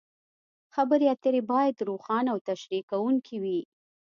خبرې 0.75 1.05
اترې 1.13 1.41
باید 1.51 1.85
روښانه 1.89 2.29
او 2.33 2.39
تشریح 2.49 2.81
کوونکې 2.91 3.35
وي. 3.43 3.59